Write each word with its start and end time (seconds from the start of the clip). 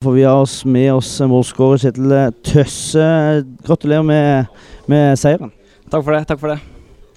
For 0.00 0.14
vi 0.16 0.22
har 0.24 0.38
oss 0.40 0.62
med 0.64 0.94
oss 0.94 1.10
målskårer 1.28 1.82
Kjetil 1.82 2.12
Tøsse. 2.40 3.08
Gratulerer 3.66 4.06
med, 4.08 4.46
med 4.88 5.18
seieren. 5.20 5.50
Takk 5.92 6.06
for 6.06 6.16
det. 6.16 6.20
takk 6.30 6.40
for 6.40 6.54
det. 6.54 6.54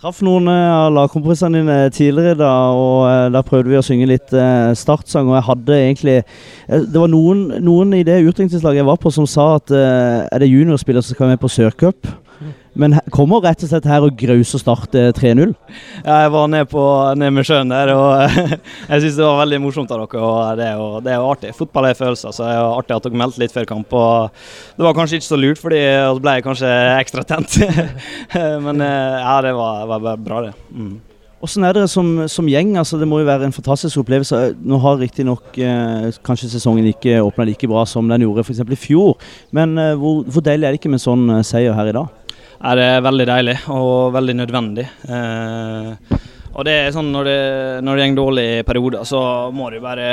Traff 0.02 0.20
noen 0.28 0.50
eh, 0.52 0.68
av 0.68 0.90
lagkompisene 0.92 1.62
dine 1.62 1.78
tidligere 1.96 2.36
da, 2.42 2.50
og 2.76 3.06
eh, 3.08 3.30
da 3.32 3.40
prøvde 3.48 3.72
vi 3.72 3.80
å 3.80 3.86
synge 3.88 4.10
litt 4.12 4.36
eh, 4.36 4.74
startsang. 4.76 5.32
Og 5.32 5.38
jeg 5.38 5.48
hadde 5.48 5.78
egentlig 5.78 6.18
Det 6.68 7.00
var 7.00 7.14
noen, 7.14 7.46
noen 7.64 7.96
i 7.96 8.04
det 8.04 8.20
utdrikningslaget 8.26 8.82
jeg 8.82 8.90
var 8.92 9.00
på 9.00 9.16
som 9.16 9.32
sa 9.32 9.54
at 9.62 9.72
er 9.72 10.44
det 10.44 10.52
juniorspillere 10.52 11.08
som 11.08 11.16
skal 11.16 11.32
med 11.32 11.40
på 11.40 11.54
sørcup? 11.56 12.12
Men 12.80 12.98
kommer 13.14 13.44
rett 13.44 13.62
og 13.66 13.70
slett 13.70 13.86
her 13.90 14.06
og 14.06 14.16
grauser 14.18 14.62
Start 14.62 14.96
3-0? 15.18 15.54
Ja, 16.02 16.24
jeg 16.24 16.34
var 16.34 16.50
nede, 16.50 16.68
på, 16.72 16.82
ned 17.20 17.36
med 17.36 17.48
sjøen 17.48 17.70
der, 17.74 17.94
og 17.94 18.40
jeg 18.90 19.04
syns 19.04 19.20
det 19.20 19.28
var 19.28 19.40
veldig 19.44 19.62
morsomt 19.62 19.94
av 19.94 20.04
dere. 20.04 20.24
og 20.24 20.58
Det 20.60 20.68
er 20.68 20.82
jo, 20.82 20.90
det 21.06 21.14
er 21.14 21.22
jo 21.22 21.30
artig. 21.30 21.54
Fotball 21.58 21.90
er 21.92 22.00
følelser, 22.00 22.34
så 22.34 22.48
det 22.48 22.52
er 22.56 22.60
jo 22.62 22.76
artig 22.82 22.98
at 22.98 23.08
dere 23.08 23.24
meldte 23.24 23.44
litt 23.44 23.56
før 23.56 23.70
kamp. 23.70 23.94
og 23.94 24.44
Det 24.78 24.88
var 24.88 24.98
kanskje 24.98 25.22
ikke 25.22 25.30
så 25.30 25.40
lurt, 25.40 25.62
fordi 25.62 25.82
da 25.86 26.12
ble 26.20 26.38
jeg 26.38 26.48
kanskje 26.50 26.76
ekstra 26.98 27.26
tent. 27.30 27.58
Men 28.68 28.84
ja, 28.84 29.40
det 29.46 29.58
var, 29.58 29.90
var 29.94 30.22
bra, 30.22 30.46
det. 30.50 30.56
Mm. 30.74 30.94
Hvordan 31.44 31.66
er 31.68 31.74
dere 31.76 31.88
som, 31.92 32.10
som, 32.32 32.48
gjeng? 32.48 32.70
Altså, 32.80 32.96
det 32.96 33.08
må 33.12 33.18
jo 33.20 33.28
være 33.28 33.50
en 33.50 33.52
fantastisk 33.52 34.00
opplevelse. 34.00 34.38
Nå 34.64 34.78
har 34.80 35.02
riktignok 35.02 35.58
eh, 35.60 36.06
kanskje 36.24 36.54
sesongen 36.54 36.88
ikke 36.88 37.18
åpna 37.20 37.44
like 37.50 37.68
bra 37.68 37.82
som 37.84 38.08
den 38.08 38.24
gjorde 38.24 38.46
f.eks. 38.46 38.62
i 38.64 38.78
fjor. 38.80 39.18
Men 39.52 39.76
eh, 39.76 39.92
hvor, 40.00 40.22
hvor, 40.24 40.46
deilig 40.46 40.70
er 40.70 40.72
det 40.72 40.80
ikke 40.80 40.94
med 40.94 41.04
sånn 41.04 41.26
eh, 41.28 41.42
seier 41.44 41.76
her 41.76 41.92
i 41.92 41.96
dag? 41.98 42.23
Er 42.64 42.80
det 42.80 42.90
veldig 43.04 43.28
deilig 43.28 43.58
og 43.74 44.14
veldig 44.16 44.36
nødvendig. 44.40 44.86
Eh, 45.12 46.18
og 46.54 46.68
det 46.68 46.74
er 46.80 46.92
sånn 46.94 47.10
når 47.12 47.28
det, 47.28 47.40
når 47.84 48.00
det 48.00 48.10
går 48.10 48.20
dårlig 48.20 48.44
i 48.50 48.66
perioder, 48.68 49.06
så 49.10 49.22
må 49.56 49.72
du 49.74 49.80
bare 49.84 50.10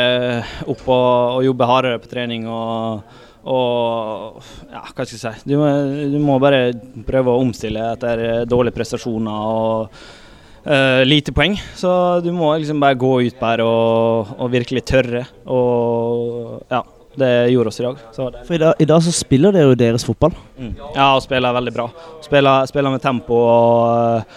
opp 0.65 0.87
og, 0.89 1.11
og 1.37 1.45
jobbe 1.47 1.69
hardere 1.69 2.01
på 2.03 2.11
trening. 2.13 2.49
og 2.51 3.27
og 3.41 4.43
ja, 4.69 4.83
hva 4.85 5.05
skal 5.09 5.15
jeg 5.17 5.39
si 5.41 5.49
du 5.49 5.55
må, 5.57 5.69
du 6.13 6.19
må, 6.21 6.35
bare 6.43 6.75
prøve 7.09 7.33
å 7.33 7.41
omstille 7.41 7.87
etter 7.95 8.45
dårlige 8.45 8.77
prestasjoner 8.77 9.47
og 9.49 9.95
eh, 10.69 11.01
lite 11.09 11.33
poeng. 11.33 11.57
Så 11.57 12.21
du 12.21 12.29
må 12.37 12.53
liksom 12.61 12.85
bare 12.85 13.01
gå 13.01 13.15
ut 13.25 13.41
der 13.41 13.65
og, 13.65 14.35
og 14.37 14.53
virkelig 14.53 14.85
tørre. 14.93 15.25
Og 15.49 16.67
ja 16.69 16.83
det 17.19 17.51
gjorde 17.51 17.69
oss 17.69 17.81
i 17.81 17.83
dag. 17.83 17.99
For 18.15 18.55
i 18.55 18.59
dag, 18.59 18.75
i 18.79 18.87
dag, 18.87 19.03
så 19.03 19.13
spiller 19.15 19.55
dere 19.55 19.73
jo 19.73 19.79
deres 19.79 20.07
fotball? 20.07 20.35
Mm. 20.59 20.75
Ja, 20.95 21.09
og 21.17 21.25
spiller 21.25 21.57
veldig 21.57 21.75
bra. 21.75 21.89
Spiller, 22.25 22.69
spiller 22.71 22.95
med 22.95 23.03
tempo 23.03 23.41
og, 23.41 24.37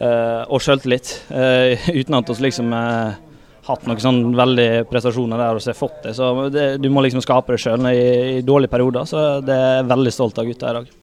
uh, 0.00 0.42
og 0.48 0.62
sjøltillit. 0.64 1.12
Uh, 1.28 1.88
uten 2.00 2.18
at 2.18 2.32
vi 2.32 2.46
liksom 2.46 2.72
uh, 2.72 3.18
hatt 3.68 3.86
noen 3.88 4.00
sånn 4.00 4.22
veldig 4.36 4.68
prestasjoner 4.90 5.40
der 5.40 5.56
og 5.58 5.68
har 5.68 5.78
fått 5.78 6.02
det. 6.04 6.14
Så 6.16 6.30
det, 6.52 6.66
du 6.82 6.90
må 6.92 7.04
liksom 7.04 7.22
skape 7.24 7.54
det 7.54 7.62
sjøl 7.64 7.88
i, 7.92 8.00
i 8.38 8.42
dårlige 8.44 8.72
perioder. 8.72 9.08
Så 9.08 9.24
det 9.44 9.56
er 9.56 9.78
jeg 9.78 9.90
veldig 9.92 10.14
stolt 10.14 10.40
av 10.40 10.48
gutta 10.48 10.72
i 10.72 10.78
dag. 10.80 10.90